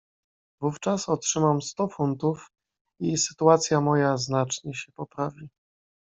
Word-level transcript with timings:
"Wówczas 0.61 1.09
otrzymam 1.09 1.61
sto 1.61 1.87
funtów 1.87 2.51
i 3.01 3.17
sytuacja 3.17 3.81
moja 3.81 4.17
znacznie 4.17 4.73
się 4.73 4.91
poprawi." 4.91 5.49